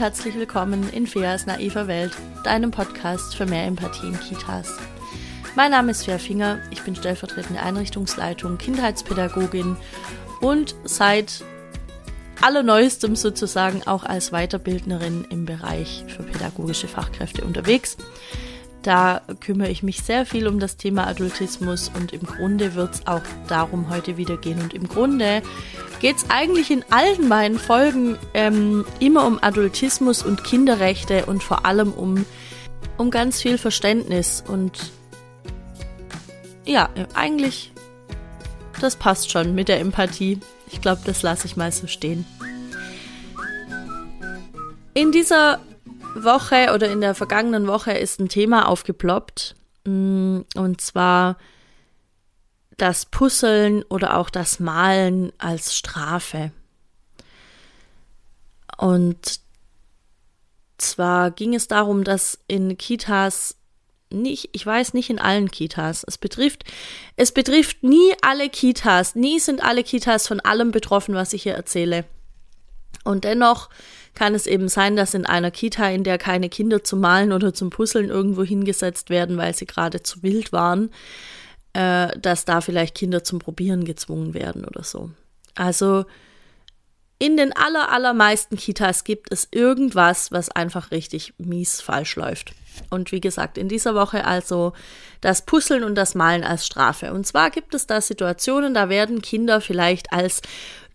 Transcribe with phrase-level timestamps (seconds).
[0.00, 4.78] herzlich willkommen in Feas naiver Welt, deinem Podcast für mehr Empathie in Kitas.
[5.56, 9.76] Mein Name ist Fea Finger, ich bin stellvertretende Einrichtungsleitung, Kindheitspädagogin
[10.40, 11.44] und seit
[12.40, 17.98] allerneuestem sozusagen auch als Weiterbildnerin im Bereich für pädagogische Fachkräfte unterwegs.
[18.80, 23.06] Da kümmere ich mich sehr viel um das Thema Adultismus und im Grunde wird es
[23.06, 24.62] auch darum heute wieder gehen.
[24.62, 25.42] Und im Grunde
[26.00, 31.66] geht es eigentlich in allen meinen Folgen ähm, immer um Adultismus und Kinderrechte und vor
[31.66, 32.24] allem um,
[32.96, 34.42] um ganz viel Verständnis.
[34.46, 34.90] Und
[36.64, 37.72] ja, eigentlich,
[38.80, 40.40] das passt schon mit der Empathie.
[40.72, 42.24] Ich glaube, das lasse ich mal so stehen.
[44.94, 45.60] In dieser
[46.14, 49.54] Woche oder in der vergangenen Woche ist ein Thema aufgeploppt.
[49.84, 51.36] Mm, und zwar
[52.80, 56.52] das Puzzeln oder auch das Malen als Strafe.
[58.76, 59.40] Und
[60.78, 63.56] zwar ging es darum, dass in Kitas
[64.12, 66.04] nicht, ich weiß nicht in allen Kitas.
[66.06, 66.64] Es betrifft,
[67.16, 69.14] es betrifft nie alle Kitas.
[69.14, 72.04] Nie sind alle Kitas von allem betroffen, was ich hier erzähle.
[73.04, 73.68] Und dennoch
[74.14, 77.54] kann es eben sein, dass in einer Kita, in der keine Kinder zum Malen oder
[77.54, 80.90] zum Puzzeln irgendwo hingesetzt werden, weil sie gerade zu wild waren,
[81.72, 85.10] äh, dass da vielleicht Kinder zum Probieren gezwungen werden oder so.
[85.54, 86.04] Also
[87.18, 92.54] in den aller, allermeisten Kitas gibt es irgendwas, was einfach richtig mies falsch läuft.
[92.88, 94.72] Und wie gesagt, in dieser Woche also
[95.20, 97.12] das Puzzeln und das Malen als Strafe.
[97.12, 100.40] Und zwar gibt es da Situationen, da werden Kinder vielleicht als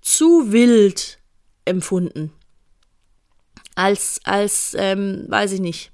[0.02, 1.20] zu wild
[1.64, 2.32] empfunden.
[3.76, 5.92] Als, als, ähm, weiß ich nicht,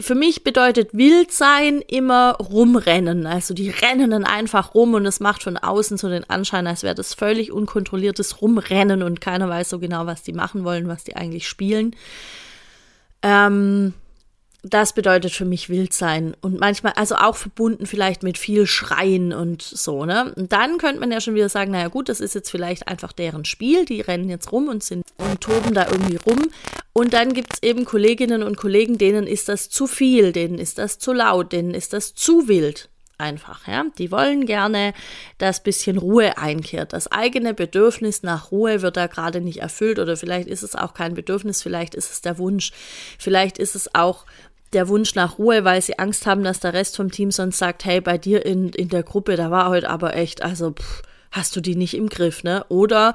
[0.00, 3.26] für mich bedeutet wild sein immer rumrennen.
[3.26, 6.82] Also die rennen dann einfach rum und es macht von außen so den Anschein, als
[6.82, 11.04] wäre das völlig unkontrolliertes Rumrennen und keiner weiß so genau, was die machen wollen, was
[11.04, 11.94] die eigentlich spielen.
[13.22, 13.94] Ähm,
[14.64, 19.34] das bedeutet für mich wild sein und manchmal, also auch verbunden vielleicht mit viel Schreien
[19.34, 20.32] und so, ne?
[20.36, 23.12] Und dann könnte man ja schon wieder sagen, naja gut, das ist jetzt vielleicht einfach
[23.12, 26.48] deren Spiel, die rennen jetzt rum und sind und toben da irgendwie rum.
[26.94, 30.78] Und dann gibt es eben Kolleginnen und Kollegen, denen ist das zu viel, denen ist
[30.78, 32.88] das zu laut, denen ist das zu wild
[33.18, 33.84] einfach, ja.
[33.98, 34.92] Die wollen gerne,
[35.38, 36.92] dass bisschen Ruhe einkehrt.
[36.92, 40.94] Das eigene Bedürfnis nach Ruhe wird da gerade nicht erfüllt oder vielleicht ist es auch
[40.94, 42.72] kein Bedürfnis, vielleicht ist es der Wunsch,
[43.18, 44.26] vielleicht ist es auch
[44.72, 47.84] der Wunsch nach Ruhe, weil sie Angst haben, dass der Rest vom Team sonst sagt,
[47.84, 51.54] hey, bei dir in, in der Gruppe, da war heute aber echt, also pff, hast
[51.54, 52.64] du die nicht im Griff, ne?
[52.68, 53.14] Oder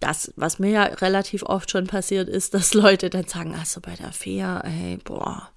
[0.00, 3.94] das, was mir ja relativ oft schon passiert ist, dass Leute dann sagen, also bei
[3.94, 5.50] der Fea, hey, boah,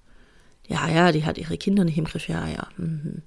[0.66, 2.68] ja, ja, die hat ihre Kinder nicht im Griff, ja, ja.
[2.76, 3.22] Mhm.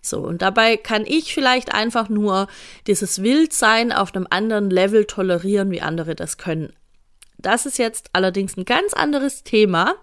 [0.00, 2.48] So, und dabei kann ich vielleicht einfach nur
[2.86, 6.72] dieses Wildsein auf einem anderen Level tolerieren, wie andere das können.
[7.42, 9.94] Das ist jetzt allerdings ein ganz anderes Thema.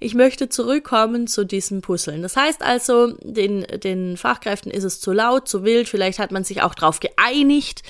[0.00, 2.22] Ich möchte zurückkommen zu diesem Puzzeln.
[2.22, 5.88] Das heißt also, den, den Fachkräften ist es zu laut, zu wild.
[5.88, 7.82] Vielleicht hat man sich auch darauf geeinigt,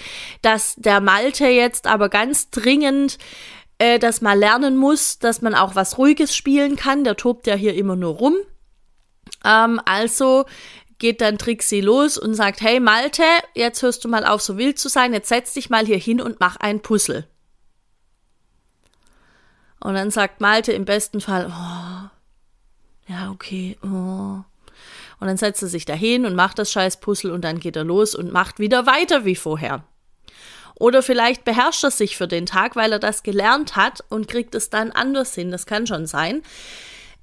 [0.42, 3.18] dass der Malte jetzt aber ganz dringend
[3.78, 7.02] äh, das mal lernen muss, dass man auch was Ruhiges spielen kann.
[7.02, 8.36] Der tobt ja hier immer nur rum.
[9.44, 10.44] Ähm, also
[10.98, 13.24] geht dann Trixie los und sagt, hey Malte,
[13.54, 16.20] jetzt hörst du mal auf, so wild zu sein, jetzt setz dich mal hier hin
[16.20, 17.26] und mach ein Puzzle.
[19.82, 24.42] Und dann sagt Malte im besten Fall, oh, ja, okay, oh.
[25.20, 27.84] Und dann setzt er sich dahin und macht das scheiß Puzzle und dann geht er
[27.84, 29.84] los und macht wieder weiter wie vorher.
[30.76, 34.54] Oder vielleicht beherrscht er sich für den Tag, weil er das gelernt hat und kriegt
[34.54, 35.50] es dann anders hin.
[35.50, 36.42] Das kann schon sein.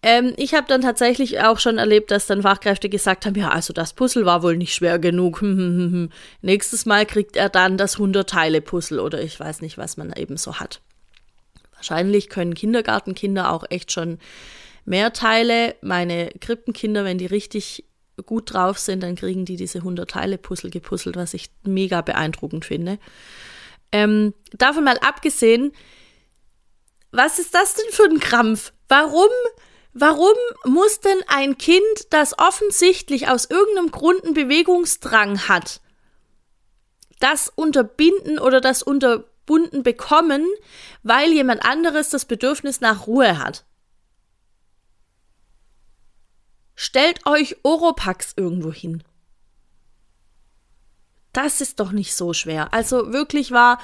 [0.03, 3.73] Ähm, ich habe dann tatsächlich auch schon erlebt, dass dann Fachkräfte gesagt haben, ja, also
[3.73, 5.41] das Puzzle war wohl nicht schwer genug.
[6.41, 10.59] Nächstes Mal kriegt er dann das 100-Teile-Puzzle oder ich weiß nicht, was man eben so
[10.59, 10.81] hat.
[11.77, 14.19] Wahrscheinlich können Kindergartenkinder auch echt schon
[14.85, 15.75] mehr Teile.
[15.81, 17.85] Meine Krippenkinder, wenn die richtig
[18.25, 22.65] gut drauf sind, dann kriegen die diese 100 Teile Puzzle gepuzzelt, was ich mega beeindruckend
[22.65, 22.97] finde.
[23.91, 25.71] Ähm, davon mal abgesehen,
[27.11, 28.73] was ist das denn für ein Krampf?
[28.89, 29.29] Warum,
[29.93, 30.35] warum
[30.65, 35.81] muss denn ein Kind, das offensichtlich aus irgendeinem Grund einen Bewegungsdrang hat,
[37.19, 40.45] das unterbinden oder das unter Bunden bekommen,
[41.01, 43.65] weil jemand anderes das Bedürfnis nach Ruhe hat.
[46.75, 49.03] Stellt euch Oropax irgendwo hin.
[51.33, 52.71] Das ist doch nicht so schwer.
[52.73, 53.79] Also wirklich war,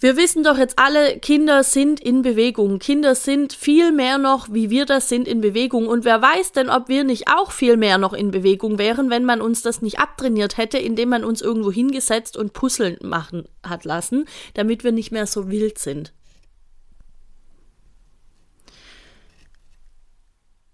[0.00, 2.78] wir wissen doch jetzt alle, Kinder sind in Bewegung.
[2.78, 5.88] Kinder sind viel mehr noch, wie wir das sind, in Bewegung.
[5.88, 9.24] Und wer weiß denn, ob wir nicht auch viel mehr noch in Bewegung wären, wenn
[9.24, 13.84] man uns das nicht abtrainiert hätte, indem man uns irgendwo hingesetzt und Puzzeln machen hat
[13.84, 16.12] lassen, damit wir nicht mehr so wild sind.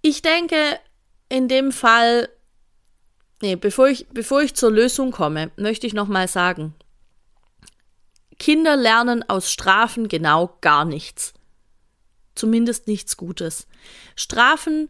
[0.03, 0.56] Ich denke,
[1.31, 2.29] in dem Fall,
[3.41, 6.75] nee, bevor ich, bevor ich zur Lösung komme, möchte ich nochmal sagen,
[8.39, 11.35] Kinder lernen aus Strafen genau gar nichts.
[12.35, 13.67] Zumindest nichts Gutes.
[14.17, 14.89] Strafen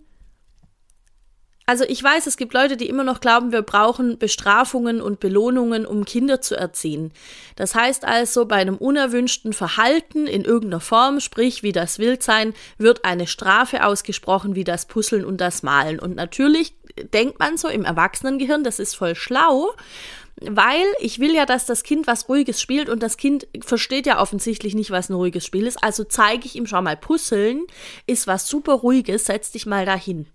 [1.67, 5.87] also ich weiß, es gibt Leute, die immer noch glauben, wir brauchen Bestrafungen und Belohnungen,
[5.87, 7.11] um Kinder zu erziehen.
[7.57, 13.07] Das heißt also, bei einem unerwünschten Verhalten in irgendeiner Form, sprich wie das Wildsein, wird
[13.07, 15.99] eine Strafe ausgesprochen, wie das Puzzeln und das Malen.
[15.99, 16.75] Und natürlich
[17.15, 19.73] denkt man so im Erwachsenengehirn, das ist voll schlau,
[20.41, 24.21] weil ich will ja, dass das Kind was Ruhiges spielt und das Kind versteht ja
[24.21, 25.83] offensichtlich nicht, was ein ruhiges Spiel ist.
[25.83, 27.67] Also zeige ich ihm, schau mal, Puzzeln
[28.07, 30.27] ist was super Ruhiges, setz dich mal dahin.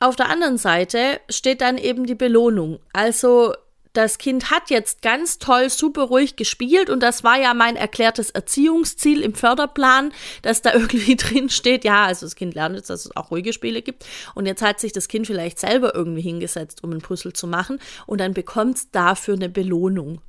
[0.00, 2.78] Auf der anderen Seite steht dann eben die Belohnung.
[2.92, 3.54] Also
[3.94, 8.30] das Kind hat jetzt ganz toll, super ruhig gespielt und das war ja mein erklärtes
[8.30, 10.12] Erziehungsziel im Förderplan,
[10.42, 13.52] dass da irgendwie drin steht, ja, also das Kind lernt jetzt, dass es auch ruhige
[13.52, 14.04] Spiele gibt
[14.34, 17.78] und jetzt hat sich das Kind vielleicht selber irgendwie hingesetzt, um ein Puzzle zu machen
[18.06, 20.20] und dann bekommt es dafür eine Belohnung.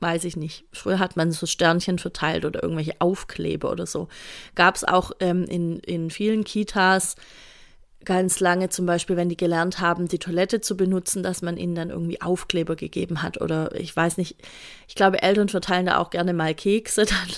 [0.00, 0.64] Weiß ich nicht.
[0.72, 4.08] Früher hat man so Sternchen verteilt oder irgendwelche Aufkleber oder so.
[4.54, 7.16] Gab es auch ähm, in, in vielen Kitas
[8.06, 11.74] ganz lange zum Beispiel, wenn die gelernt haben, die Toilette zu benutzen, dass man ihnen
[11.74, 14.36] dann irgendwie Aufkleber gegeben hat oder ich weiß nicht,
[14.88, 17.04] ich glaube, Eltern verteilen da auch gerne mal Kekse.
[17.04, 17.28] Dann.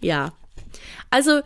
[0.00, 0.32] Ja.
[1.08, 1.40] Also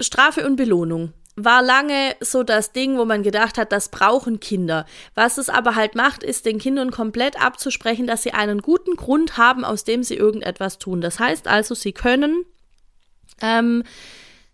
[0.00, 4.86] Strafe und Belohnung war lange so das Ding, wo man gedacht hat, das brauchen Kinder.
[5.14, 9.38] Was es aber halt macht, ist den Kindern komplett abzusprechen, dass sie einen guten Grund
[9.38, 11.00] haben, aus dem sie irgendetwas tun.
[11.00, 12.44] Das heißt also, sie können
[13.40, 13.82] ähm,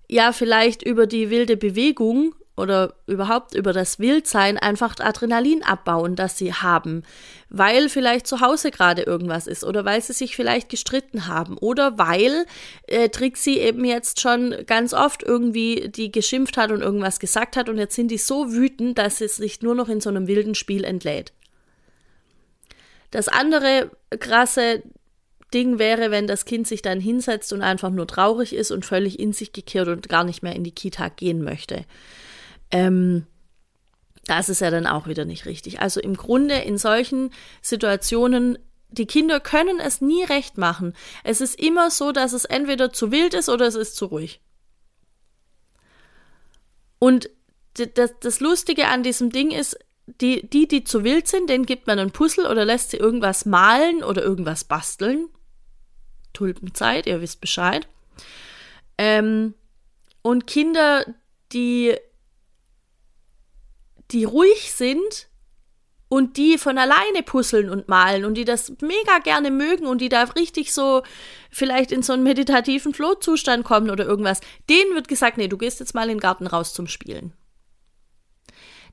[0.09, 6.37] ja vielleicht über die wilde Bewegung oder überhaupt über das Wildsein einfach Adrenalin abbauen, das
[6.37, 7.05] sie haben,
[7.51, 11.99] weil vielleicht zu Hause gerade irgendwas ist oder weil sie sich vielleicht gestritten haben oder
[11.99, 12.47] weil
[12.89, 17.69] äh, Trixie eben jetzt schon ganz oft irgendwie die geschimpft hat und irgendwas gesagt hat
[17.69, 20.57] und jetzt sind die so wütend, dass es sich nur noch in so einem wilden
[20.57, 21.33] Spiel entlädt.
[23.13, 24.83] Das andere krasse
[25.55, 29.19] Ding wäre, wenn das Kind sich dann hinsetzt und einfach nur traurig ist und völlig
[29.19, 31.85] in sich gekehrt und gar nicht mehr in die Kita gehen möchte.
[32.71, 33.27] Ähm,
[34.27, 35.81] das ist ja dann auch wieder nicht richtig.
[35.81, 37.31] Also im Grunde in solchen
[37.63, 38.59] Situationen,
[38.91, 40.95] die Kinder können es nie recht machen.
[41.25, 44.41] Es ist immer so, dass es entweder zu wild ist oder es ist zu ruhig.
[46.99, 47.31] Und
[47.95, 49.79] das, das Lustige an diesem Ding ist,
[50.21, 53.45] die, die, die zu wild sind, denen gibt man ein Puzzle oder lässt sie irgendwas
[53.45, 55.29] malen oder irgendwas basteln.
[56.33, 57.89] Tulpenzeit, ihr wisst Bescheid.
[58.97, 59.55] Ähm,
[60.23, 61.05] und Kinder,
[61.53, 61.95] die,
[64.11, 65.29] die ruhig sind
[66.09, 70.09] und die von alleine puzzeln und malen und die das mega gerne mögen und die
[70.09, 71.03] da richtig so
[71.51, 75.81] vielleicht in so einen meditativen Flohzustand kommen oder irgendwas, denen wird gesagt, nee, du gehst
[75.81, 77.35] jetzt mal in den Garten raus zum Spielen.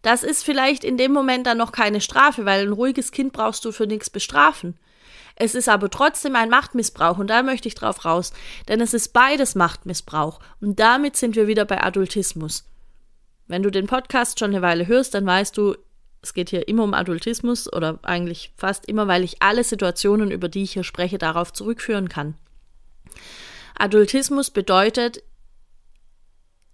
[0.01, 3.65] Das ist vielleicht in dem Moment dann noch keine Strafe, weil ein ruhiges Kind brauchst
[3.65, 4.77] du für nichts bestrafen.
[5.35, 8.31] Es ist aber trotzdem ein Machtmissbrauch und da möchte ich drauf raus,
[8.67, 12.65] denn es ist beides Machtmissbrauch und damit sind wir wieder bei Adultismus.
[13.47, 15.75] Wenn du den Podcast schon eine Weile hörst, dann weißt du,
[16.21, 20.49] es geht hier immer um Adultismus oder eigentlich fast immer, weil ich alle Situationen, über
[20.49, 22.35] die ich hier spreche, darauf zurückführen kann.
[23.77, 25.21] Adultismus bedeutet,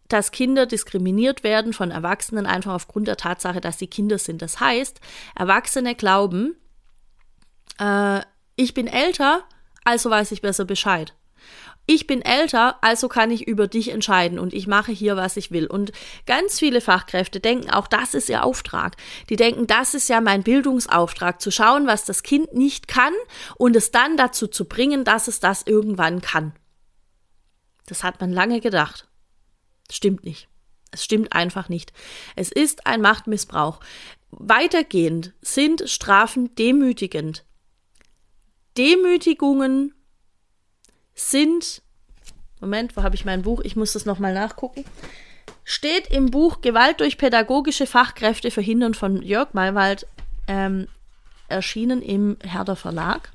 [0.07, 4.41] dass Kinder diskriminiert werden von Erwachsenen einfach aufgrund der Tatsache, dass sie Kinder sind.
[4.41, 5.01] Das heißt,
[5.35, 6.55] Erwachsene glauben,
[7.79, 8.21] äh,
[8.61, 9.43] ich bin älter,
[9.83, 11.15] also weiß ich besser Bescheid.
[11.87, 15.49] Ich bin älter, also kann ich über dich entscheiden und ich mache hier, was ich
[15.49, 15.65] will.
[15.65, 15.91] Und
[16.27, 18.97] ganz viele Fachkräfte denken, auch das ist ihr Auftrag.
[19.29, 23.13] Die denken, das ist ja mein Bildungsauftrag, zu schauen, was das Kind nicht kann
[23.57, 26.53] und es dann dazu zu bringen, dass es das irgendwann kann.
[27.87, 29.07] Das hat man lange gedacht.
[29.87, 30.47] Das stimmt nicht.
[30.91, 31.93] Es stimmt einfach nicht.
[32.35, 33.79] Es ist ein Machtmissbrauch.
[34.29, 37.43] Weitergehend sind Strafen demütigend.
[38.77, 39.93] Demütigungen
[41.13, 41.81] sind,
[42.59, 43.61] Moment, wo habe ich mein Buch?
[43.63, 44.85] Ich muss das nochmal nachgucken.
[45.63, 50.07] Steht im Buch Gewalt durch pädagogische Fachkräfte verhindern von Jörg Maywald,
[50.47, 50.87] ähm,
[51.49, 53.31] erschienen im Herder Verlag.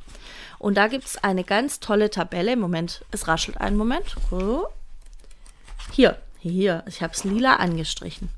[0.59, 2.57] Und da gibt es eine ganz tolle Tabelle.
[2.57, 4.17] Moment, es raschelt einen Moment.
[5.93, 8.31] Hier, hier, ich habe es lila angestrichen.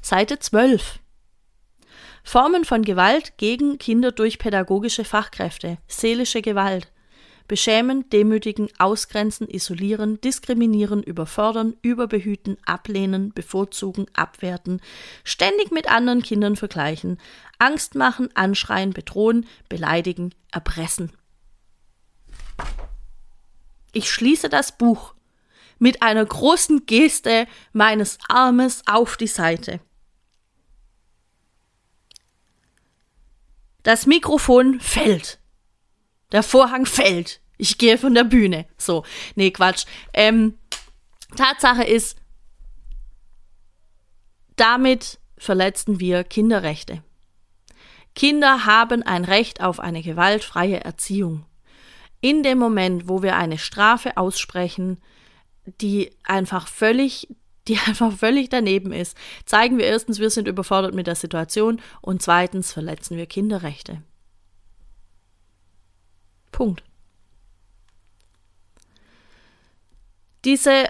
[0.00, 0.98] Seite 12.
[2.30, 6.92] Formen von Gewalt gegen Kinder durch pädagogische Fachkräfte, seelische Gewalt.
[7.46, 14.82] Beschämen, demütigen, ausgrenzen, isolieren, diskriminieren, überfordern, überbehüten, ablehnen, bevorzugen, abwerten,
[15.24, 17.18] ständig mit anderen Kindern vergleichen,
[17.58, 21.10] Angst machen, anschreien, bedrohen, beleidigen, erpressen.
[23.94, 25.14] Ich schließe das Buch
[25.78, 29.80] mit einer großen Geste meines Armes auf die Seite.
[33.88, 35.38] Das Mikrofon fällt.
[36.32, 37.40] Der Vorhang fällt.
[37.56, 38.66] Ich gehe von der Bühne.
[38.76, 39.02] So,
[39.34, 39.86] nee, Quatsch.
[40.12, 40.58] Ähm,
[41.36, 42.18] Tatsache ist,
[44.56, 47.02] damit verletzten wir Kinderrechte.
[48.14, 51.46] Kinder haben ein Recht auf eine gewaltfreie Erziehung.
[52.20, 55.00] In dem Moment, wo wir eine Strafe aussprechen,
[55.64, 57.28] die einfach völlig
[57.68, 62.22] die einfach völlig daneben ist, zeigen wir erstens, wir sind überfordert mit der Situation und
[62.22, 64.02] zweitens verletzen wir Kinderrechte.
[66.50, 66.82] Punkt.
[70.44, 70.88] Diese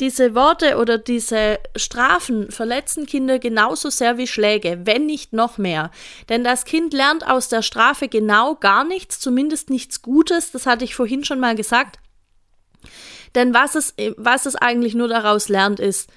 [0.00, 5.90] diese Worte oder diese Strafen verletzen Kinder genauso sehr wie Schläge, wenn nicht noch mehr.
[6.28, 10.84] Denn das Kind lernt aus der Strafe genau gar nichts, zumindest nichts Gutes, das hatte
[10.84, 11.98] ich vorhin schon mal gesagt.
[13.34, 16.10] Denn was es, was es eigentlich nur daraus lernt, ist,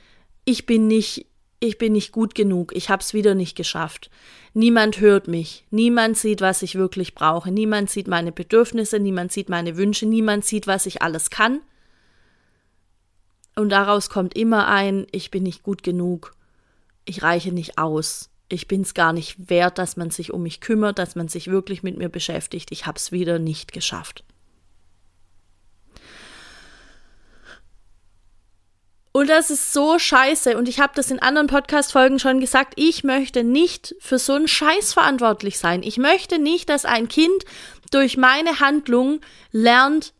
[0.45, 1.27] ich bin nicht,
[1.59, 4.09] ich bin nicht gut genug, ich hab's wieder nicht geschafft.
[4.53, 9.49] Niemand hört mich, niemand sieht, was ich wirklich brauche, niemand sieht meine Bedürfnisse, niemand sieht
[9.49, 11.61] meine Wünsche, niemand sieht, was ich alles kann.
[13.55, 16.35] Und daraus kommt immer ein, ich bin nicht gut genug,
[17.05, 20.59] ich reiche nicht aus, ich bin es gar nicht wert, dass man sich um mich
[20.61, 24.23] kümmert, dass man sich wirklich mit mir beschäftigt, ich habe es wieder nicht geschafft.
[29.13, 30.57] Und das ist so scheiße.
[30.57, 32.73] Und ich habe das in anderen Podcast-Folgen schon gesagt.
[32.77, 35.83] Ich möchte nicht für so einen Scheiß verantwortlich sein.
[35.83, 37.43] Ich möchte nicht, dass ein Kind
[37.91, 39.19] durch meine Handlung
[39.51, 40.13] lernt,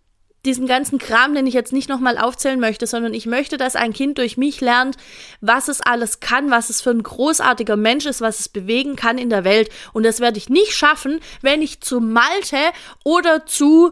[0.45, 3.93] diesen ganzen Kram, den ich jetzt nicht nochmal aufzählen möchte, sondern ich möchte, dass ein
[3.93, 4.97] Kind durch mich lernt,
[5.39, 9.19] was es alles kann, was es für ein großartiger Mensch ist, was es bewegen kann
[9.19, 9.69] in der Welt.
[9.93, 12.57] Und das werde ich nicht schaffen, wenn ich zu Malte
[13.03, 13.91] oder zu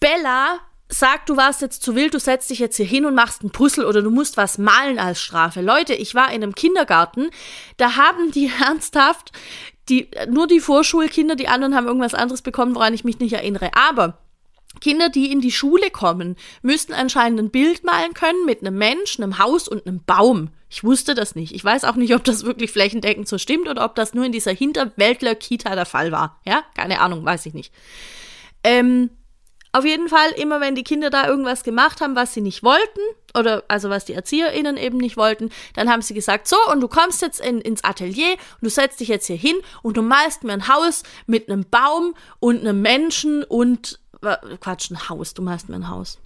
[0.00, 0.60] Bella
[0.92, 3.50] sag, du warst jetzt zu wild, du setzt dich jetzt hier hin und machst ein
[3.50, 5.60] Puzzle oder du musst was malen als Strafe.
[5.60, 7.30] Leute, ich war in einem Kindergarten,
[7.76, 9.32] da haben die ernsthaft
[9.88, 13.70] die, nur die Vorschulkinder, die anderen haben irgendwas anderes bekommen, woran ich mich nicht erinnere.
[13.74, 14.18] Aber
[14.80, 19.18] Kinder, die in die Schule kommen, müssten anscheinend ein Bild malen können mit einem Mensch,
[19.18, 20.50] einem Haus und einem Baum.
[20.70, 21.52] Ich wusste das nicht.
[21.54, 24.32] Ich weiß auch nicht, ob das wirklich flächendeckend so stimmt oder ob das nur in
[24.32, 26.40] dieser Hinterwäldler-Kita der Fall war.
[26.46, 27.72] Ja, keine Ahnung, weiß ich nicht.
[28.64, 29.10] Ähm,
[29.72, 33.00] auf jeden Fall, immer wenn die Kinder da irgendwas gemacht haben, was sie nicht wollten,
[33.34, 36.88] oder also was die ErzieherInnen eben nicht wollten, dann haben sie gesagt, so, und du
[36.88, 40.44] kommst jetzt in, ins Atelier und du setzt dich jetzt hier hin und du malst
[40.44, 43.98] mir ein Haus mit einem Baum und einem Menschen und
[44.60, 46.18] Quatsch, ein Haus, du malst mir ein Haus.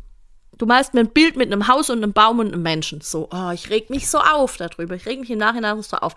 [0.59, 3.01] Du malst mir ein Bild mit einem Haus und einem Baum und einem Menschen.
[3.01, 4.95] So, oh, ich reg mich so auf darüber.
[4.95, 6.15] Ich reg mich im Nachhinein so auf.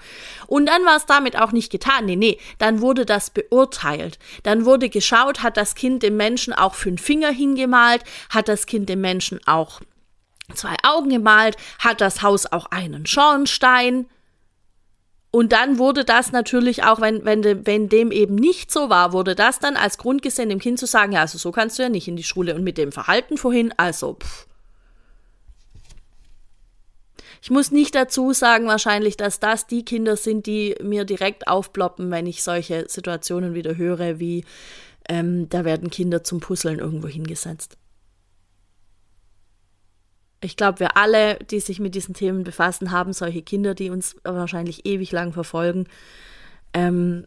[0.48, 2.05] Und dann war es damit auch nicht getan.
[2.05, 2.39] Nee, nee.
[2.58, 4.17] Dann wurde das beurteilt.
[4.43, 8.03] Dann wurde geschaut, hat das Kind dem Menschen auch fünf Finger hingemalt?
[8.29, 9.81] Hat das Kind dem Menschen auch
[10.53, 11.58] zwei Augen gemalt?
[11.79, 14.05] Hat das Haus auch einen Schornstein?
[15.31, 19.36] Und dann wurde das natürlich auch, wenn, wenn, wenn dem eben nicht so war, wurde
[19.36, 21.89] das dann als Grund gesehen, dem Kind zu sagen, ja, also so kannst du ja
[21.89, 24.48] nicht in die Schule und mit dem Verhalten vorhin, also pff.
[27.41, 32.12] Ich muss nicht dazu sagen, wahrscheinlich, dass das die Kinder sind, die mir direkt aufploppen,
[32.12, 34.43] wenn ich solche Situationen wieder höre, wie
[35.07, 37.77] ähm, da werden Kinder zum Puzzeln irgendwo hingesetzt.
[40.41, 44.15] Ich glaube, wir alle, die sich mit diesen Themen befassen, haben solche Kinder, die uns
[44.24, 45.88] wahrscheinlich ewig lang verfolgen.
[46.74, 47.25] Ähm,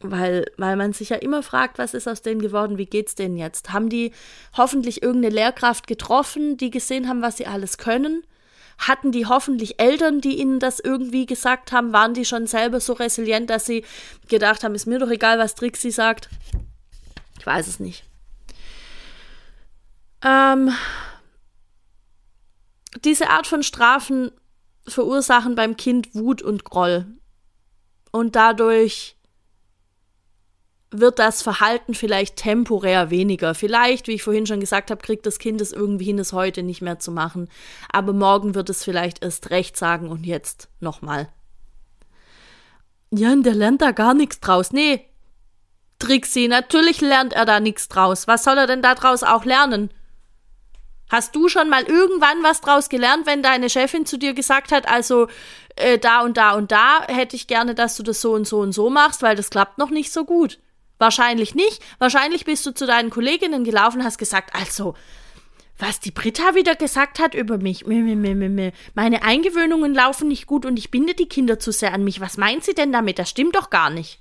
[0.00, 3.36] weil, weil man sich ja immer fragt, was ist aus denen geworden, wie geht's denen
[3.36, 3.72] jetzt?
[3.72, 4.12] Haben die
[4.56, 8.22] hoffentlich irgendeine Lehrkraft getroffen, die gesehen haben, was sie alles können?
[8.78, 11.92] Hatten die hoffentlich Eltern, die ihnen das irgendwie gesagt haben?
[11.92, 13.84] Waren die schon selber so resilient, dass sie
[14.28, 16.28] gedacht haben, ist mir doch egal, was Trixie sagt?
[17.40, 18.04] Ich weiß es nicht.
[20.24, 20.70] Ähm,
[23.04, 24.30] diese Art von Strafen
[24.86, 27.06] verursachen beim Kind Wut und Groll.
[28.10, 29.16] Und dadurch
[30.90, 33.54] wird das Verhalten vielleicht temporär weniger.
[33.54, 36.62] Vielleicht, wie ich vorhin schon gesagt habe, kriegt das Kind es irgendwie hin, es heute
[36.62, 37.48] nicht mehr zu machen.
[37.92, 41.28] Aber morgen wird es vielleicht erst recht sagen und jetzt nochmal.
[43.10, 44.72] Ja, und der lernt da gar nichts draus.
[44.72, 45.04] Nee,
[45.98, 48.26] Trixie, natürlich lernt er da nichts draus.
[48.26, 49.90] Was soll er denn da draus auch lernen?
[51.10, 54.88] Hast du schon mal irgendwann was draus gelernt, wenn deine Chefin zu dir gesagt hat,
[54.88, 55.28] also
[55.76, 58.58] äh, da und da und da hätte ich gerne, dass du das so und so
[58.58, 60.58] und so machst, weil das klappt noch nicht so gut?
[60.98, 61.82] Wahrscheinlich nicht.
[61.98, 64.94] Wahrscheinlich bist du zu deinen Kolleginnen gelaufen hast gesagt, also,
[65.78, 67.86] was die Britta wieder gesagt hat über mich.
[67.86, 72.20] Meine Eingewöhnungen laufen nicht gut und ich binde die Kinder zu sehr an mich.
[72.20, 73.20] Was meint sie denn damit?
[73.20, 74.20] Das stimmt doch gar nicht.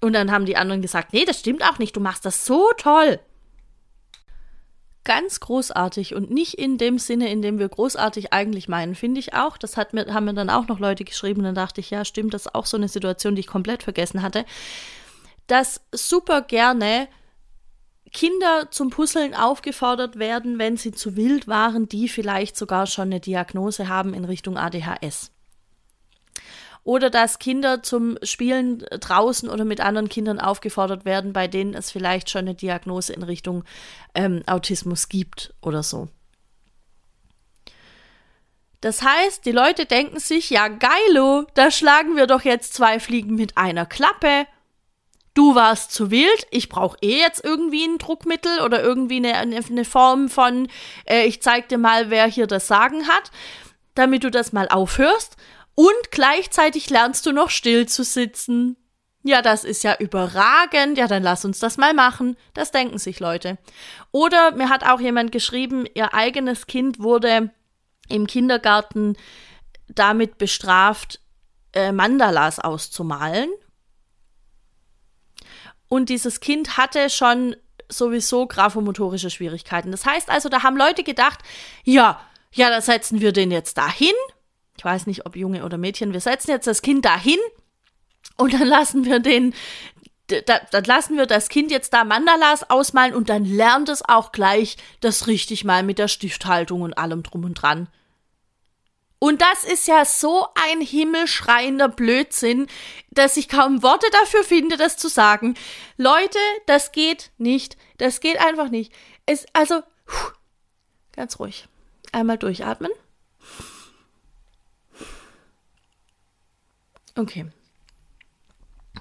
[0.00, 2.70] Und dann haben die anderen gesagt, nee, das stimmt auch nicht, du machst das so
[2.76, 3.20] toll.
[5.04, 9.34] Ganz großartig und nicht in dem Sinne, in dem wir großartig eigentlich meinen, finde ich
[9.34, 9.58] auch.
[9.58, 12.32] Das hat mir, haben mir dann auch noch Leute geschrieben, dann dachte ich, ja, stimmt,
[12.32, 14.46] das ist auch so eine Situation, die ich komplett vergessen hatte.
[15.46, 17.08] Dass super gerne
[18.14, 23.20] Kinder zum Puzzeln aufgefordert werden, wenn sie zu wild waren, die vielleicht sogar schon eine
[23.20, 25.33] Diagnose haben in Richtung ADHS.
[26.84, 31.90] Oder dass Kinder zum Spielen draußen oder mit anderen Kindern aufgefordert werden, bei denen es
[31.90, 33.64] vielleicht schon eine Diagnose in Richtung
[34.14, 36.08] ähm, Autismus gibt oder so.
[38.82, 43.34] Das heißt, die Leute denken sich, ja geilo, da schlagen wir doch jetzt zwei Fliegen
[43.34, 44.46] mit einer Klappe
[45.34, 49.84] du warst zu wild, ich brauche eh jetzt irgendwie ein Druckmittel oder irgendwie eine, eine
[49.84, 50.68] Form von,
[51.04, 53.30] äh, ich zeig dir mal, wer hier das Sagen hat,
[53.94, 55.36] damit du das mal aufhörst.
[55.74, 58.76] Und gleichzeitig lernst du noch still zu sitzen.
[59.22, 60.98] Ja, das ist ja überragend.
[60.98, 62.36] Ja, dann lass uns das mal machen.
[62.52, 63.58] Das denken sich Leute.
[64.12, 67.50] Oder mir hat auch jemand geschrieben, ihr eigenes Kind wurde
[68.08, 69.16] im Kindergarten
[69.88, 71.20] damit bestraft,
[71.72, 73.48] äh, Mandalas auszumalen
[75.94, 77.54] und dieses Kind hatte schon
[77.88, 79.92] sowieso graphomotorische Schwierigkeiten.
[79.92, 81.38] Das heißt also, da haben Leute gedacht,
[81.84, 82.20] ja,
[82.52, 84.14] ja, da setzen wir den jetzt dahin.
[84.84, 87.38] Ich weiß nicht, ob Junge oder Mädchen, wir setzen jetzt das Kind dahin
[88.36, 89.54] und dann lassen wir den,
[90.26, 94.30] da, dann lassen wir das Kind jetzt da Mandalas ausmalen und dann lernt es auch
[94.30, 97.88] gleich das richtig mal mit der Stifthaltung und allem drum und dran.
[99.20, 102.66] Und das ist ja so ein himmelschreiender Blödsinn,
[103.10, 105.54] dass ich kaum Worte dafür finde, das zu sagen.
[105.96, 107.78] Leute, das geht nicht.
[107.96, 108.92] Das geht einfach nicht.
[109.24, 109.80] Es, also,
[111.12, 111.68] ganz ruhig.
[112.12, 112.90] Einmal durchatmen.
[117.16, 117.46] Okay.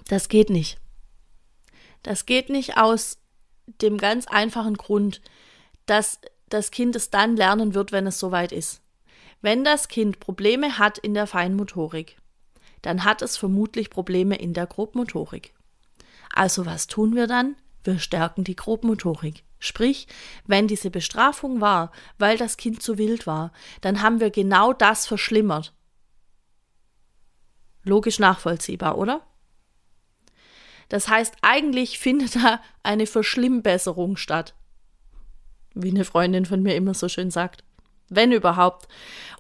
[0.08, 0.80] Das geht nicht.
[2.04, 3.18] Das geht nicht aus
[3.82, 5.22] dem ganz einfachen Grund,
[5.86, 8.82] dass das Kind es dann lernen wird, wenn es soweit ist.
[9.42, 12.18] Wenn das Kind Probleme hat in der Feinmotorik,
[12.82, 15.54] dann hat es vermutlich Probleme in der Grobmotorik.
[16.34, 17.56] Also was tun wir dann?
[17.84, 19.44] Wir stärken die Grobmotorik.
[19.60, 20.08] Sprich,
[20.46, 25.08] wenn diese Bestrafung war, weil das Kind zu wild war, dann haben wir genau das
[25.08, 25.74] verschlimmert.
[27.84, 29.22] Logisch nachvollziehbar, oder?
[30.90, 34.54] Das heißt, eigentlich findet da eine Verschlimmbesserung statt.
[35.74, 37.64] Wie eine Freundin von mir immer so schön sagt
[38.16, 38.88] wenn überhaupt.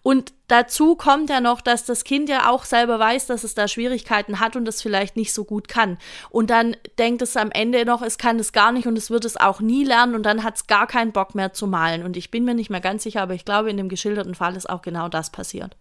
[0.02, 3.68] Und dazu kommt ja noch, dass das Kind ja auch selber weiß, dass es da
[3.68, 5.98] Schwierigkeiten hat und das vielleicht nicht so gut kann.
[6.30, 9.26] Und dann denkt es am Ende noch, es kann es gar nicht und es wird
[9.26, 12.04] es auch nie lernen und dann hat es gar keinen Bock mehr zu malen.
[12.04, 14.56] Und ich bin mir nicht mehr ganz sicher, aber ich glaube, in dem geschilderten Fall
[14.56, 15.78] ist auch genau das passiert.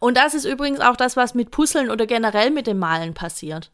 [0.00, 3.70] Und das ist übrigens auch das, was mit Puzzeln oder generell mit dem Malen passiert.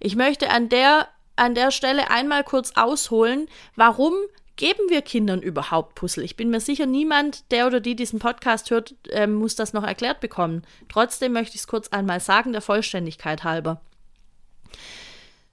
[0.00, 4.14] Ich möchte an der an der Stelle einmal kurz ausholen, warum
[4.56, 6.22] Geben wir Kindern überhaupt Puzzle?
[6.22, 9.82] Ich bin mir sicher, niemand, der oder die diesen Podcast hört, äh, muss das noch
[9.82, 10.62] erklärt bekommen.
[10.88, 13.80] Trotzdem möchte ich es kurz einmal sagen, der Vollständigkeit halber.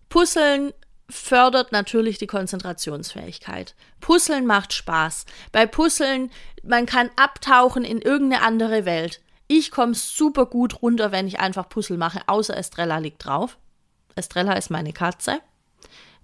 [0.07, 0.71] Puzzeln
[1.09, 3.73] fördert natürlich die Konzentrationsfähigkeit.
[4.01, 5.25] Puzzeln macht Spaß.
[5.51, 6.29] Bei Puzzeln,
[6.63, 9.19] man kann abtauchen in irgendeine andere Welt.
[9.53, 13.57] Ich komme super gut runter, wenn ich einfach Puzzle mache, außer Estrella liegt drauf.
[14.15, 15.41] Estrella ist meine Katze.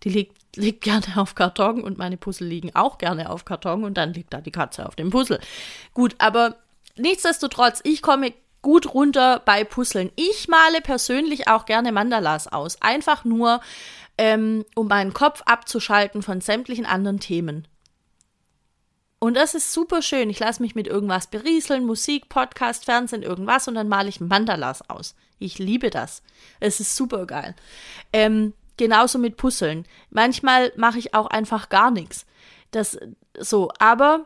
[0.04, 3.96] Die liegt, liegt gerne auf Karton und meine Puzzle liegen auch gerne auf Karton und
[3.98, 5.42] dann liegt da die Katze auf dem Puzzle.
[5.94, 6.56] Gut, aber
[6.96, 10.10] nichtsdestotrotz, ich komme gut runter bei Puzzeln.
[10.16, 12.82] Ich male persönlich auch gerne Mandalas aus.
[12.82, 13.60] Einfach nur,
[14.18, 17.68] ähm, um meinen Kopf abzuschalten von sämtlichen anderen Themen.
[19.20, 20.30] Und das ist super schön.
[20.30, 24.88] Ich lasse mich mit irgendwas berieseln, Musik, Podcast, Fernsehen, irgendwas und dann male ich Mandalas
[24.90, 25.16] aus.
[25.40, 26.22] Ich liebe das.
[26.60, 27.56] Es ist super geil.
[28.14, 29.86] Ähm, Genauso mit Puzzeln.
[30.12, 32.26] Manchmal mache ich auch einfach gar nichts.
[32.72, 32.98] Das
[33.40, 34.26] so, aber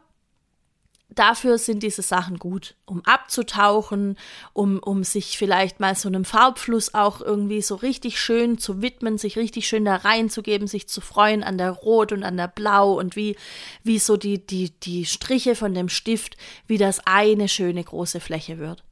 [1.12, 4.18] dafür sind diese Sachen gut, um abzutauchen,
[4.54, 9.18] um, um sich vielleicht mal so einem Farbfluss auch irgendwie so richtig schön zu widmen,
[9.18, 12.98] sich richtig schön da reinzugeben, sich zu freuen an der Rot und an der Blau
[12.98, 13.36] und wie,
[13.84, 18.58] wie so die, die, die Striche von dem Stift, wie das eine schöne große Fläche
[18.58, 18.84] wird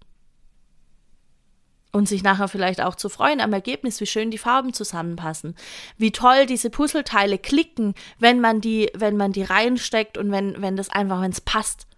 [1.91, 5.55] und sich nachher vielleicht auch zu freuen am Ergebnis, wie schön die Farben zusammenpassen,
[5.97, 10.75] wie toll diese Puzzleteile klicken, wenn man die, wenn man die reinsteckt und wenn, wenn
[10.75, 11.88] das einfach, wenn es passt.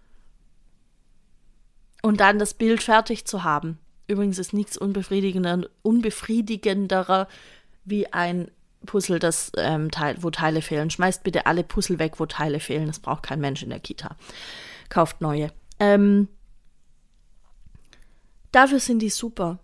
[2.02, 3.78] Und dann das Bild fertig zu haben.
[4.08, 7.28] Übrigens ist nichts unbefriedigender, unbefriedigenderer
[7.84, 8.50] wie ein
[8.84, 10.90] Puzzle, das ähm, Teil, wo Teile fehlen.
[10.90, 12.86] Schmeißt bitte alle Puzzle weg, wo Teile fehlen.
[12.86, 14.16] Das braucht kein Mensch in der Kita.
[14.88, 15.52] Kauft neue.
[15.78, 16.28] Ähm,
[18.50, 19.58] dafür sind die super.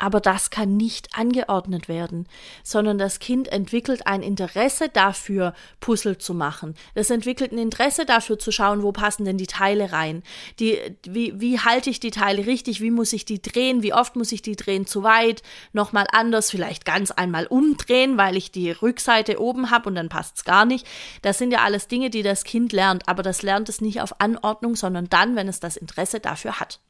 [0.00, 2.26] Aber das kann nicht angeordnet werden,
[2.62, 6.74] sondern das Kind entwickelt ein Interesse dafür, Puzzle zu machen.
[6.94, 10.22] Das entwickelt ein Interesse dafür zu schauen, wo passen denn die Teile rein.
[10.58, 12.80] Die, wie, wie halte ich die Teile richtig?
[12.80, 13.82] Wie muss ich die drehen?
[13.82, 14.86] Wie oft muss ich die drehen?
[14.86, 15.42] Zu weit?
[15.74, 16.50] Nochmal anders?
[16.50, 20.64] Vielleicht ganz einmal umdrehen, weil ich die Rückseite oben habe und dann passt es gar
[20.64, 20.86] nicht.
[21.20, 24.18] Das sind ja alles Dinge, die das Kind lernt, aber das lernt es nicht auf
[24.18, 26.80] Anordnung, sondern dann, wenn es das Interesse dafür hat.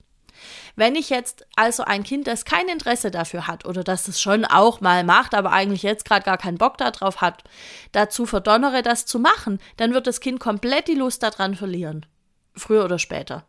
[0.77, 4.45] Wenn ich jetzt also ein Kind, das kein Interesse dafür hat oder das es schon
[4.45, 7.45] auch mal macht, aber eigentlich jetzt gerade gar keinen Bock darauf hat,
[7.93, 12.07] dazu verdonnere, das zu machen, dann wird das Kind komplett die Lust daran verlieren.
[12.55, 13.45] Früher oder später.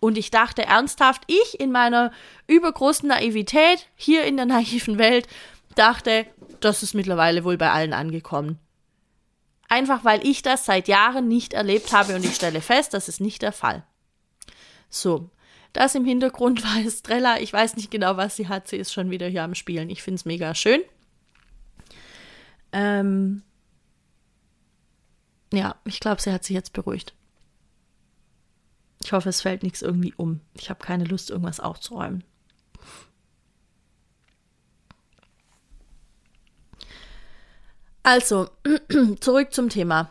[0.00, 2.12] Und ich dachte ernsthaft, ich in meiner
[2.46, 5.26] übergroßen Naivität hier in der naiven Welt
[5.74, 6.26] dachte,
[6.60, 8.58] das ist mittlerweile wohl bei allen angekommen.
[9.68, 13.20] Einfach weil ich das seit Jahren nicht erlebt habe und ich stelle fest, das ist
[13.20, 13.84] nicht der Fall.
[14.88, 15.30] So,
[15.72, 17.40] das im Hintergrund war Estrella.
[17.40, 18.68] Ich weiß nicht genau, was sie hat.
[18.68, 19.90] Sie ist schon wieder hier am Spielen.
[19.90, 20.80] Ich finde es mega schön.
[22.72, 23.42] Ähm
[25.52, 27.14] ja, ich glaube, sie hat sich jetzt beruhigt.
[29.02, 30.40] Ich hoffe, es fällt nichts irgendwie um.
[30.54, 32.24] Ich habe keine Lust, irgendwas aufzuräumen.
[38.02, 38.50] Also,
[39.20, 40.10] zurück zum Thema.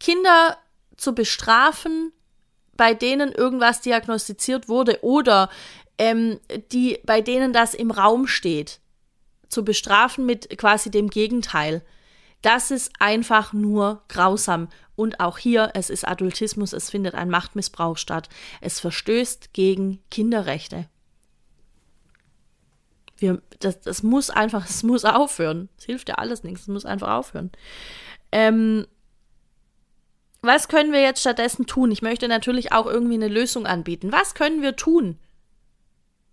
[0.00, 0.58] Kinder
[0.96, 2.12] zu bestrafen
[2.76, 5.48] bei denen irgendwas diagnostiziert wurde oder
[5.98, 6.38] ähm,
[6.72, 8.80] die, bei denen das im Raum steht,
[9.48, 11.82] zu bestrafen mit quasi dem Gegenteil.
[12.42, 14.68] Das ist einfach nur grausam.
[14.94, 18.28] Und auch hier, es ist Adultismus, es findet ein Machtmissbrauch statt.
[18.60, 20.88] Es verstößt gegen Kinderrechte.
[23.18, 25.68] Wir, das, das muss einfach, es muss aufhören.
[25.78, 27.50] Es hilft ja alles nichts, es muss einfach aufhören.
[28.32, 28.86] Ähm,
[30.46, 31.90] was können wir jetzt stattdessen tun?
[31.90, 34.12] Ich möchte natürlich auch irgendwie eine Lösung anbieten.
[34.12, 35.18] Was können wir tun?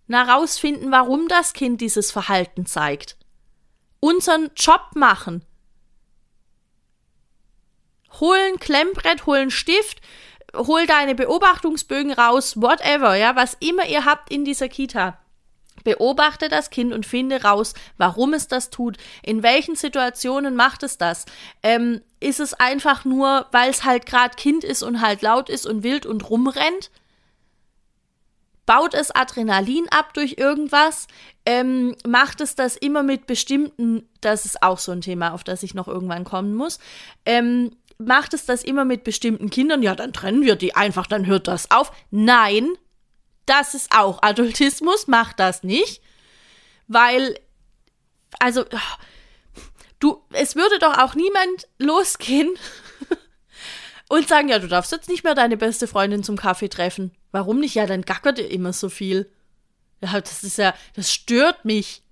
[0.08, 3.17] Na, rausfinden, warum das Kind dieses Verhalten zeigt.
[3.99, 5.43] Unseren Job machen.
[8.19, 10.02] Holen Klemmbrett, holen Stift,
[10.56, 15.17] hol deine Beobachtungsbögen raus, whatever, ja, was immer ihr habt in dieser Kita.
[15.84, 18.98] Beobachte das Kind und finde raus, warum es das tut.
[19.22, 21.26] In welchen Situationen macht es das?
[21.62, 25.65] Ähm, ist es einfach nur, weil es halt gerade Kind ist und halt laut ist
[25.65, 26.91] und wild und rumrennt?
[28.65, 31.08] Baut es Adrenalin ab durch irgendwas?
[31.46, 35.63] Ähm, macht es das immer mit bestimmten, das ist auch so ein Thema, auf das
[35.63, 36.80] ich noch irgendwann kommen muss.
[37.26, 39.84] Ähm, macht es das immer mit bestimmten Kindern?
[39.84, 41.91] Ja, dann trennen wir die einfach, dann hört das auf.
[42.10, 42.69] Nein,
[43.45, 46.01] das ist auch Adultismus, macht das nicht.
[46.88, 47.39] Weil,
[48.39, 48.65] also,
[49.99, 52.53] du, es würde doch auch niemand losgehen
[54.10, 57.12] und sagen, ja, du darfst jetzt nicht mehr deine beste Freundin zum Kaffee treffen.
[57.32, 57.75] Warum nicht?
[57.75, 59.32] Ja, dann gackert ihr immer so viel.
[60.01, 62.03] Ja, das ist ja, das stört mich,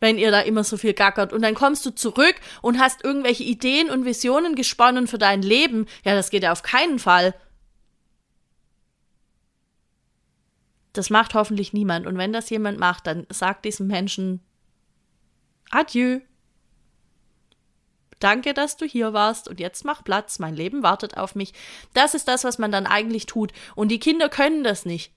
[0.00, 1.32] wenn ihr da immer so viel gackert.
[1.32, 5.86] Und dann kommst du zurück und hast irgendwelche Ideen und Visionen gesponnen für dein Leben.
[6.04, 7.34] Ja, das geht ja auf keinen Fall.
[10.92, 12.06] Das macht hoffentlich niemand.
[12.06, 14.40] Und wenn das jemand macht, dann sagt diesem Menschen
[15.70, 16.20] Adieu.
[18.20, 21.52] Danke, dass du hier warst und jetzt mach Platz, mein Leben wartet auf mich.
[21.94, 23.52] Das ist das, was man dann eigentlich tut.
[23.76, 25.12] Und die Kinder können das nicht.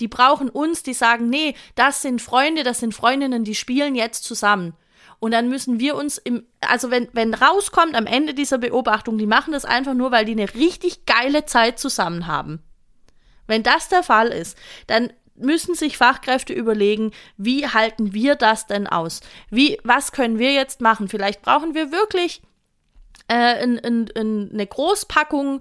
[0.00, 4.24] Die brauchen uns, die sagen, nee, das sind Freunde, das sind Freundinnen, die spielen jetzt
[4.24, 4.74] zusammen.
[5.20, 9.26] Und dann müssen wir uns im, also wenn, wenn rauskommt am Ende dieser Beobachtung, die
[9.26, 12.62] machen das einfach nur, weil die eine richtig geile Zeit zusammen haben.
[13.46, 18.86] Wenn das der Fall ist, dann müssen sich Fachkräfte überlegen, wie halten wir das denn
[18.86, 19.20] aus?
[19.50, 21.08] Wie, was können wir jetzt machen?
[21.08, 22.40] Vielleicht brauchen wir wirklich
[23.30, 25.60] äh, in, in, in eine Großpackung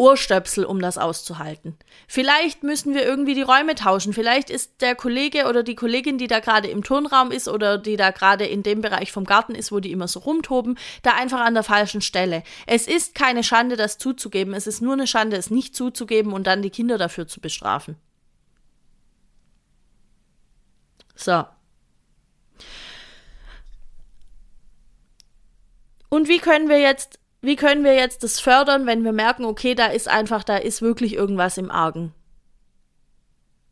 [0.00, 1.76] Ohrstöpsel, um das auszuhalten.
[2.08, 4.14] Vielleicht müssen wir irgendwie die Räume tauschen.
[4.14, 7.98] Vielleicht ist der Kollege oder die Kollegin, die da gerade im Turnraum ist oder die
[7.98, 11.40] da gerade in dem Bereich vom Garten ist, wo die immer so rumtoben, da einfach
[11.40, 12.42] an der falschen Stelle.
[12.66, 14.54] Es ist keine Schande, das zuzugeben.
[14.54, 17.96] Es ist nur eine Schande, es nicht zuzugeben und dann die Kinder dafür zu bestrafen.
[21.14, 21.44] So.
[26.08, 29.74] Und wie können wir jetzt wie können wir jetzt das fördern, wenn wir merken, okay,
[29.74, 32.12] da ist einfach, da ist wirklich irgendwas im Argen?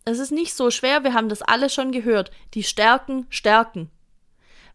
[0.05, 2.31] Es ist nicht so schwer, wir haben das alle schon gehört.
[2.55, 3.91] Die Stärken stärken.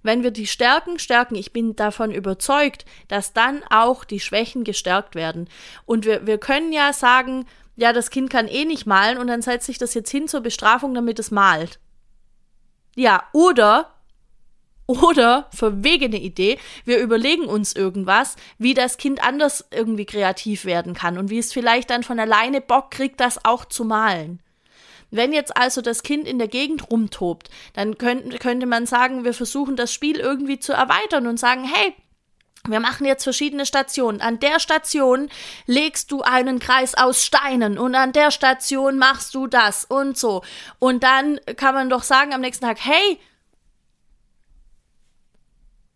[0.03, 5.15] Wenn wir die Stärken stärken, ich bin davon überzeugt, dass dann auch die Schwächen gestärkt
[5.15, 5.49] werden.
[5.86, 9.41] Und wir, wir können ja sagen, ja, das Kind kann eh nicht malen und dann
[9.41, 11.79] setzt sich das jetzt hin zur Bestrafung, damit es malt.
[12.95, 13.92] Ja, oder
[14.88, 21.17] oder verwegene Idee, wir überlegen uns irgendwas, wie das Kind anders irgendwie kreativ werden kann
[21.17, 24.41] und wie es vielleicht dann von alleine Bock kriegt, das auch zu malen.
[25.10, 29.36] Wenn jetzt also das Kind in der Gegend rumtobt, dann könnt, könnte man sagen, wir
[29.36, 31.93] versuchen das Spiel irgendwie zu erweitern und sagen, hey,
[32.67, 34.22] wir machen jetzt verschiedene Stationen.
[34.22, 35.30] An der Station
[35.67, 40.43] legst du einen Kreis aus Steinen und an der Station machst du das und so.
[40.80, 43.19] Und dann kann man doch sagen am nächsten Tag, hey,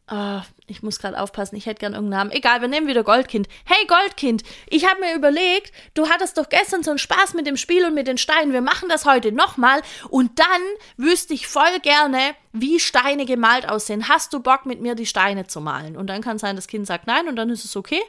[0.10, 2.32] Uh, ich muss gerade aufpassen, ich hätte gern irgendeinen Namen.
[2.32, 3.50] Egal, wir nehmen wieder Goldkind.
[3.66, 7.58] Hey Goldkind, ich habe mir überlegt, du hattest doch gestern so einen Spaß mit dem
[7.58, 8.54] Spiel und mit den Steinen.
[8.54, 10.62] Wir machen das heute nochmal und dann
[10.96, 14.08] wüsste ich voll gerne, wie Steine gemalt aussehen.
[14.08, 15.98] Hast du Bock, mit mir die Steine zu malen?
[15.98, 18.02] Und dann kann sein, das Kind sagt nein und dann ist es okay.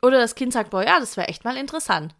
[0.00, 2.14] Oder das Kind sagt, boah, ja, das wäre echt mal interessant.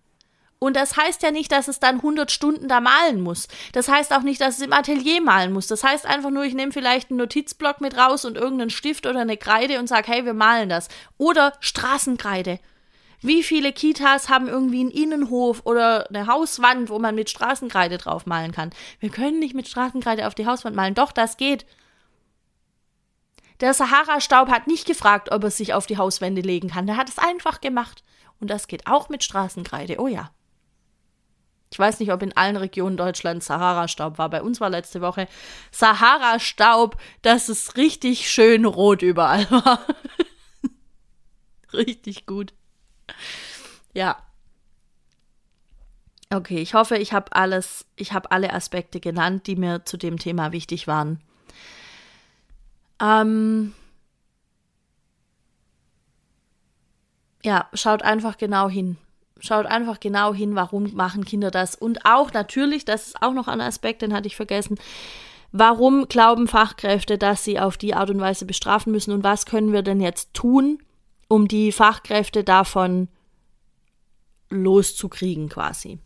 [0.62, 3.48] Und das heißt ja nicht, dass es dann 100 Stunden da malen muss.
[3.72, 5.66] Das heißt auch nicht, dass es im Atelier malen muss.
[5.66, 9.22] Das heißt einfach nur, ich nehme vielleicht einen Notizblock mit raus und irgendeinen Stift oder
[9.22, 10.86] eine Kreide und sage, hey, wir malen das.
[11.18, 12.60] Oder Straßenkreide.
[13.22, 18.26] Wie viele Kitas haben irgendwie einen Innenhof oder eine Hauswand, wo man mit Straßenkreide drauf
[18.26, 18.70] malen kann?
[19.00, 20.94] Wir können nicht mit Straßenkreide auf die Hauswand malen.
[20.94, 21.66] Doch, das geht.
[23.58, 26.86] Der Sahara-Staub hat nicht gefragt, ob er sich auf die Hauswände legen kann.
[26.86, 28.04] Der hat es einfach gemacht.
[28.38, 29.98] Und das geht auch mit Straßenkreide.
[29.98, 30.30] Oh ja.
[31.72, 34.28] Ich weiß nicht, ob in allen Regionen Deutschlands Sahara-Staub war.
[34.28, 35.26] Bei uns war letzte Woche
[35.70, 39.80] Sahara-Staub, dass es richtig schön rot überall war.
[41.72, 42.52] richtig gut.
[43.94, 44.18] Ja.
[46.28, 50.18] Okay, ich hoffe, ich habe alles, ich habe alle Aspekte genannt, die mir zu dem
[50.18, 51.22] Thema wichtig waren.
[53.00, 53.72] Ähm,
[57.42, 58.98] ja, schaut einfach genau hin.
[59.44, 61.74] Schaut einfach genau hin, warum machen Kinder das.
[61.74, 64.78] Und auch natürlich, das ist auch noch ein Aspekt, den hatte ich vergessen,
[65.50, 69.72] warum glauben Fachkräfte, dass sie auf die Art und Weise bestrafen müssen und was können
[69.72, 70.78] wir denn jetzt tun,
[71.26, 73.08] um die Fachkräfte davon
[74.48, 75.98] loszukriegen quasi.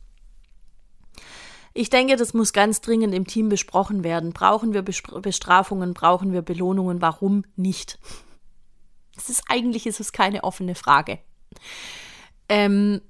[1.75, 4.33] Ich denke, das muss ganz dringend im Team besprochen werden.
[4.33, 7.99] Brauchen wir Bestrafungen, brauchen wir Belohnungen, warum nicht?
[9.14, 11.18] Es ist eigentlich ist es keine offene Frage.
[12.49, 13.03] Ähm,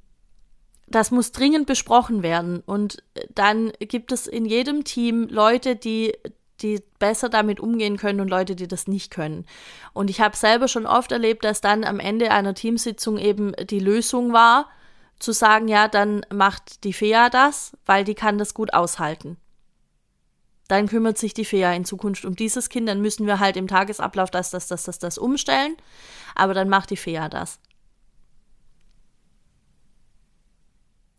[0.87, 2.63] das muss dringend besprochen werden.
[2.65, 3.03] Und
[3.35, 6.13] dann gibt es in jedem Team Leute, die
[6.63, 9.45] die besser damit umgehen können und Leute, die das nicht können.
[9.93, 13.79] Und ich habe selber schon oft erlebt, dass dann am Ende einer Teamsitzung eben die
[13.79, 14.71] Lösung war,
[15.19, 19.39] zu sagen, ja, dann macht die Fea das, weil die kann das gut aushalten.
[20.69, 23.69] Dann kümmert sich die Fea in Zukunft um dieses Kind, dann müssen wir halt im
[23.69, 25.77] Tagesablauf das, das, das, das, das umstellen,
[26.35, 27.61] aber dann macht die Fea das.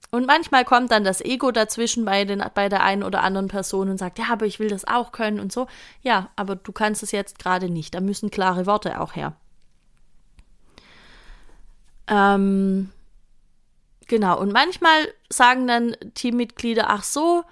[0.10, 3.89] Und manchmal kommt dann das Ego dazwischen bei, den, bei der einen oder anderen Person
[3.89, 5.67] und sagt, ja, aber ich will das auch können und so.
[6.02, 7.93] Ja, aber du kannst es jetzt gerade nicht.
[7.93, 9.36] Da müssen klare Worte auch her.
[12.08, 12.89] Ähm,
[14.08, 14.39] genau.
[14.39, 17.43] Und manchmal sagen dann Teammitglieder, ach so,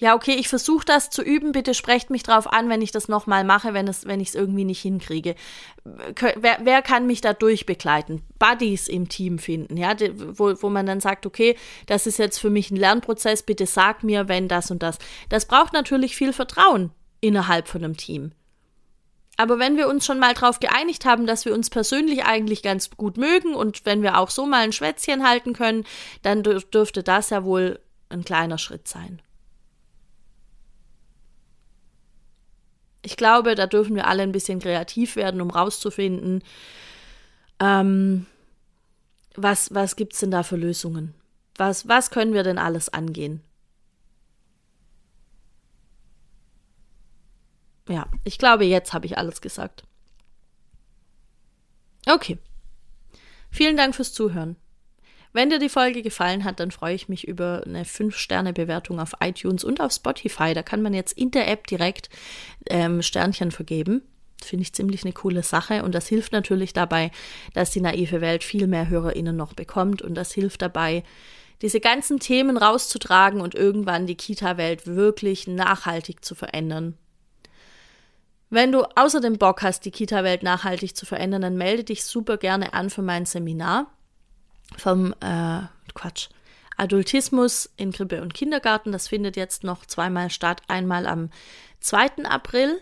[0.00, 3.08] ja, okay, ich versuche das zu üben, bitte sprecht mich drauf an, wenn ich das
[3.08, 5.34] nochmal mache, wenn, es, wenn ich es irgendwie nicht hinkriege.
[5.84, 8.22] Wer, wer kann mich da durchbegleiten?
[8.38, 11.54] Buddies im Team finden, ja, wo, wo man dann sagt, okay,
[11.86, 14.98] das ist jetzt für mich ein Lernprozess, bitte sag mir, wenn das und das.
[15.28, 18.32] Das braucht natürlich viel Vertrauen innerhalb von einem Team.
[19.36, 22.88] Aber wenn wir uns schon mal darauf geeinigt haben, dass wir uns persönlich eigentlich ganz
[22.90, 25.84] gut mögen und wenn wir auch so mal ein Schwätzchen halten können,
[26.22, 29.20] dann dürfte das ja wohl ein kleiner Schritt sein.
[33.02, 36.42] Ich glaube, da dürfen wir alle ein bisschen kreativ werden, um rauszufinden,
[37.58, 38.26] ähm,
[39.36, 41.14] was, was gibt es denn da für Lösungen?
[41.56, 43.42] Was, was können wir denn alles angehen?
[47.88, 49.84] Ja, ich glaube, jetzt habe ich alles gesagt.
[52.06, 52.38] Okay.
[53.50, 54.56] Vielen Dank fürs Zuhören.
[55.32, 59.62] Wenn dir die Folge gefallen hat, dann freue ich mich über eine 5-Sterne-Bewertung auf iTunes
[59.62, 60.54] und auf Spotify.
[60.54, 62.10] Da kann man jetzt in der App direkt
[62.68, 64.02] ähm, Sternchen vergeben.
[64.42, 67.10] Finde ich ziemlich eine coole Sache und das hilft natürlich dabei,
[67.52, 71.04] dass die naive Welt viel mehr HörerInnen noch bekommt und das hilft dabei,
[71.62, 76.96] diese ganzen Themen rauszutragen und irgendwann die Kita-Welt wirklich nachhaltig zu verändern.
[78.48, 82.72] Wenn du außerdem Bock hast, die Kita-Welt nachhaltig zu verändern, dann melde dich super gerne
[82.72, 83.92] an für mein Seminar
[84.76, 85.60] vom äh,
[85.94, 86.28] Quatsch.
[86.76, 88.90] Adultismus in Krippe und Kindergarten.
[88.90, 90.62] Das findet jetzt noch zweimal statt.
[90.66, 91.28] Einmal am
[91.80, 92.24] 2.
[92.24, 92.80] April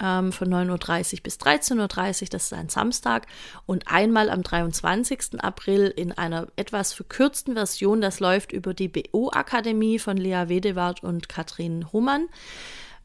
[0.00, 3.26] ähm, von 9.30 Uhr bis 13.30 Uhr, das ist ein Samstag.
[3.66, 5.42] Und einmal am 23.
[5.42, 8.00] April in einer etwas verkürzten Version.
[8.00, 12.28] Das läuft über die BO-Akademie von Lea Wedewart und Katrin Humann.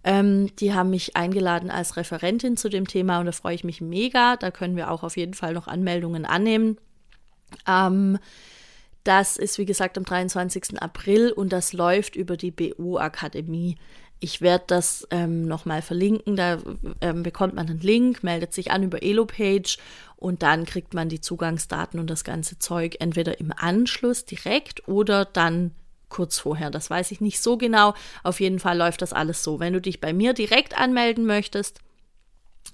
[0.04, 3.82] Ähm, die haben mich eingeladen als Referentin zu dem Thema und da freue ich mich
[3.82, 4.38] mega.
[4.38, 6.78] Da können wir auch auf jeden Fall noch Anmeldungen annehmen.
[7.68, 8.20] Ähm,
[9.04, 10.82] Das ist, wie gesagt, am 23.
[10.82, 13.78] April und das läuft über die BU Akademie.
[14.20, 16.36] Ich werde das ähm, nochmal verlinken.
[16.36, 16.58] Da
[17.00, 19.78] ähm, bekommt man einen Link, meldet sich an über Elo-Page
[20.18, 25.24] und dann kriegt man die Zugangsdaten und das ganze Zeug entweder im Anschluss direkt oder
[25.24, 25.72] dann
[26.10, 26.70] kurz vorher.
[26.70, 27.94] Das weiß ich nicht so genau.
[28.24, 29.62] Auf jeden Fall läuft das alles so.
[29.62, 31.80] Wenn du dich bei mir direkt anmelden möchtest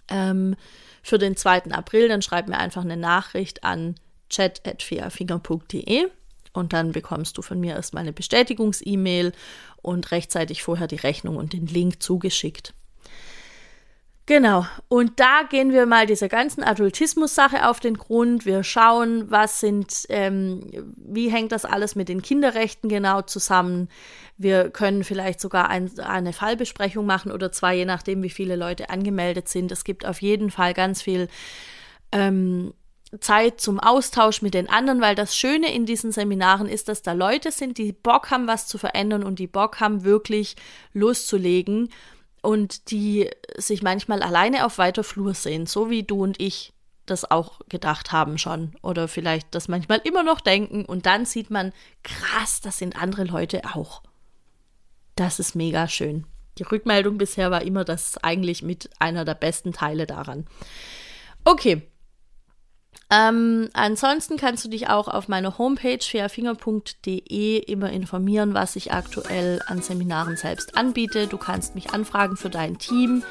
[0.10, 0.56] ähm,
[1.04, 1.66] für den 2.
[1.74, 3.96] April, dann schreib mir einfach eine Nachricht an
[4.34, 6.08] chat.fairfinger.de
[6.54, 9.34] und dann bekommst du von mir erstmal eine Bestätigungs-E-Mail
[9.82, 12.74] und rechtzeitig vorher die Rechnung und den Link zugeschickt.
[14.26, 14.66] Genau.
[14.88, 18.46] Und da gehen wir mal dieser ganzen Adultismus-Sache auf den Grund.
[18.46, 20.62] Wir schauen, was sind, ähm,
[20.96, 23.90] wie hängt das alles mit den Kinderrechten genau zusammen.
[24.38, 28.90] Wir können vielleicht sogar ein, eine Fallbesprechung machen oder zwei, je nachdem, wie viele Leute
[28.90, 29.74] angemeldet sind.
[29.74, 31.28] Es gibt auf jeden Fall ganz viel
[32.14, 32.74] ähm,
[33.20, 37.14] Zeit zum Austausch mit den anderen, weil das Schöne in diesen Seminaren ist, dass da
[37.14, 40.56] Leute sind, die Bock haben, was zu verändern und die Bock haben, wirklich
[40.94, 41.90] loszulegen
[42.42, 46.74] und die sich manchmal alleine auf weiter Flur sehen, so wie du und ich
[47.06, 51.50] das auch gedacht haben schon oder vielleicht das manchmal immer noch denken und dann sieht
[51.50, 51.74] man,
[52.04, 54.04] krass, das sind andere Leute auch.
[55.16, 56.26] Das ist mega schön.
[56.58, 60.46] Die Rückmeldung bisher war immer das eigentlich mit einer der besten Teile daran.
[61.44, 61.90] Okay,
[63.10, 69.62] ähm, ansonsten kannst du dich auch auf meiner Homepage fairfinger.de immer informieren, was ich aktuell
[69.68, 71.28] an Seminaren selbst anbiete.
[71.28, 73.24] Du kannst mich anfragen für dein Team,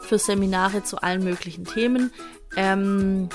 [0.00, 2.12] für Seminare zu allen möglichen Themen.
[2.56, 3.28] Ähm,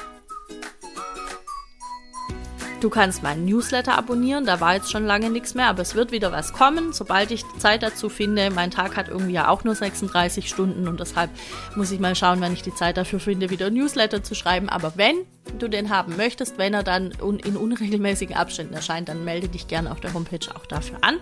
[2.82, 6.12] Du kannst meinen Newsletter abonnieren, da war jetzt schon lange nichts mehr, aber es wird
[6.12, 8.52] wieder was kommen, sobald ich Zeit dazu finde.
[8.52, 11.32] Mein Tag hat irgendwie ja auch nur 36 Stunden und deshalb
[11.76, 14.70] muss ich mal schauen, wann ich die Zeit dafür finde, wieder Newsletter zu schreiben.
[14.70, 15.16] Aber wenn
[15.58, 17.12] du den haben möchtest, wenn er dann
[17.44, 21.18] in unregelmäßigen Abständen erscheint, dann melde dich gerne auf der Homepage auch dafür an.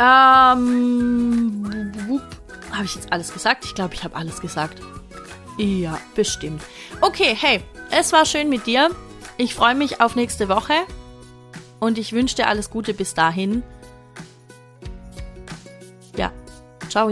[0.00, 1.92] Ähm,
[2.72, 3.64] habe ich jetzt alles gesagt?
[3.64, 4.80] Ich glaube, ich habe alles gesagt.
[5.58, 6.62] Ja, bestimmt.
[7.00, 8.90] Okay, hey, es war schön mit dir.
[9.40, 10.74] Ich freue mich auf nächste Woche
[11.78, 13.62] und ich wünsche dir alles Gute bis dahin.
[16.14, 16.30] Ja,
[16.90, 17.10] ciao.